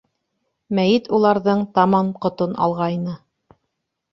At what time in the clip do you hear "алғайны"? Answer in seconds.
2.69-3.15